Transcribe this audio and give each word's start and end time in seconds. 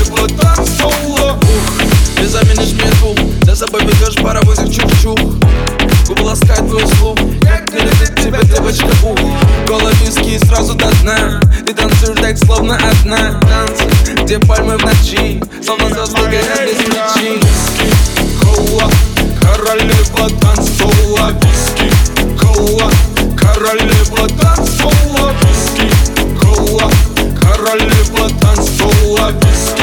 Королева 0.00 0.28
танцпола 0.40 1.32
Ух, 1.32 2.16
ты 2.16 2.26
заменишь 2.26 2.72
мне 2.72 2.90
двух 3.00 3.16
За 3.44 3.54
собой 3.54 3.82
ведешь 3.82 4.16
паровозик 4.22 4.72
чух-чух. 4.72 5.18
Губы 6.06 6.22
ласкает 6.22 6.68
твой 6.68 6.86
слух. 6.86 7.16
Как 7.42 7.72
летит 7.72 8.14
тебе 8.16 8.40
девочка 8.44 8.88
ух. 9.04 9.18
Кола 9.66 9.90
виски 10.02 10.38
сразу 10.46 10.74
до 10.74 10.90
дна. 11.02 11.40
Ты 11.66 11.74
танцуешь 11.74 12.20
так 12.20 12.38
словно 12.38 12.76
одна. 12.76 13.40
Танцы, 13.40 13.84
где 14.22 14.38
пальмы 14.38 14.76
в 14.78 14.84
ночи. 14.84 15.42
Словно 15.64 15.88
звезды 15.90 16.22
горят 16.22 16.62
без 16.66 16.76
причин 16.76 17.40
Виски, 17.40 17.86
кола 18.42 18.90
Королева 19.40 20.30
танцпола 20.40 21.32
Виски, 21.42 21.90
кола 22.40 22.90
Королева 23.38 24.28
танцпола 24.40 25.32
Виски, 25.42 25.88
кола 26.40 26.90
Королева 27.40 28.28
танцпола 28.40 29.32
Виски, 29.32 29.79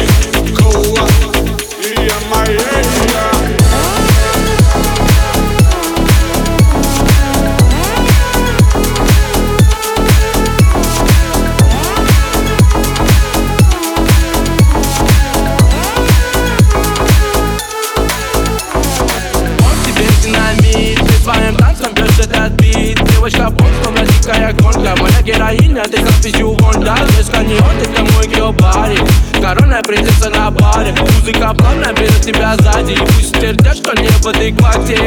Девочка 23.27 23.49
бомб, 23.49 23.69
словно 23.83 24.05
дикая 24.05 24.53
гонка 24.53 24.95
Моя 25.01 25.21
героиня, 25.21 25.83
ты 25.83 26.01
как 26.01 26.13
пищу 26.23 26.53
Гонда 26.53 26.95
Без 27.17 27.27
каньон, 27.27 27.77
ты 27.81 27.89
как 27.89 28.09
мой 28.13 28.27
геобарик 28.27 29.26
Коронная 29.41 29.81
принцесса 29.83 30.29
на 30.29 30.51
баре. 30.51 30.93
Музыка 30.99 31.53
плавно 31.53 31.93
берет 31.93 32.21
тебя 32.21 32.55
сзади. 32.57 32.93
И 32.93 32.97
пусть 32.97 33.39
сердечко 33.39 33.95
не 33.99 34.07
в 34.07 34.27
адеквате 34.27 34.97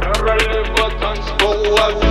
Королева 0.00 0.90
танцпола 1.00 2.09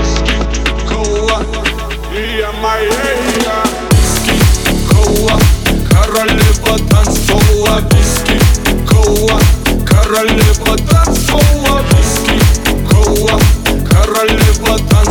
Королева 10.10 10.76
танцпола 10.90 11.84
Виски, 11.92 12.40
кола 12.90 13.40
Королева 13.92 14.80
танцпола 14.90 15.09